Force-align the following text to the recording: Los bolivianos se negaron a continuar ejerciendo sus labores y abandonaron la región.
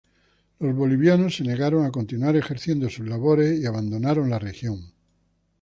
Los 0.59 0.75
bolivianos 0.75 1.35
se 1.35 1.43
negaron 1.43 1.85
a 1.85 1.91
continuar 1.91 2.35
ejerciendo 2.35 2.89
sus 2.89 3.07
labores 3.07 3.59
y 3.61 3.67
abandonaron 3.67 4.31
la 4.31 4.39
región. 4.39 4.91